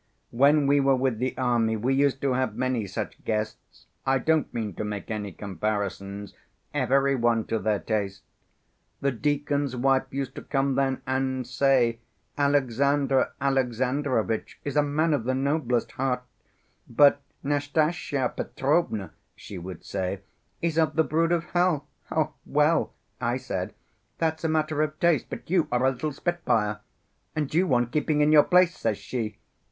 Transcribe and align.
When 0.31 0.65
we 0.65 0.79
were 0.79 0.95
with 0.95 1.19
the 1.19 1.37
army, 1.37 1.77
we 1.77 1.93
used 1.93 2.21
to 2.21 2.33
have 2.33 2.55
many 2.55 2.87
such 2.87 3.23
guests. 3.23 3.85
I 4.03 4.17
don't 4.17 4.51
mean 4.51 4.73
to 4.77 4.83
make 4.83 5.11
any 5.11 5.31
comparisons; 5.31 6.33
every 6.73 7.13
one 7.15 7.45
to 7.45 7.59
their 7.59 7.77
taste. 7.77 8.23
The 9.01 9.11
deacon's 9.11 9.75
wife 9.75 10.05
used 10.09 10.33
to 10.33 10.41
come 10.41 10.73
then 10.73 11.03
and 11.05 11.45
say, 11.45 11.99
'Alexandr 12.35 13.33
Alexandrovitch 13.39 14.59
is 14.63 14.75
a 14.75 14.81
man 14.81 15.13
of 15.13 15.25
the 15.25 15.35
noblest 15.35 15.91
heart, 15.91 16.23
but 16.89 17.21
Nastasya 17.43 18.29
Petrovna,' 18.35 19.13
she 19.35 19.59
would 19.59 19.85
say, 19.85 20.21
'is 20.63 20.79
of 20.79 20.95
the 20.95 21.03
brood 21.03 21.31
of 21.31 21.43
hell.' 21.43 21.85
'Well,' 22.43 22.91
I 23.21 23.37
said, 23.37 23.75
'that's 24.17 24.43
a 24.43 24.49
matter 24.49 24.81
of 24.81 24.99
taste; 24.99 25.27
but 25.29 25.47
you 25.47 25.67
are 25.71 25.85
a 25.85 25.91
little 25.91 26.11
spitfire.' 26.11 26.79
'And 27.35 27.53
you 27.53 27.67
want 27.67 27.91
keeping 27.91 28.21
in 28.21 28.31
your 28.31 28.43
place,' 28.45 28.79
says 28.79 28.97
she. 28.97 29.37